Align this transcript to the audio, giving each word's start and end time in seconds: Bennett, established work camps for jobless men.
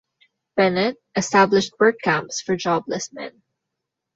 Bennett, 0.55 0.97
established 1.15 1.73
work 1.79 1.97
camps 2.01 2.41
for 2.41 2.55
jobless 2.55 3.13
men. 3.13 3.39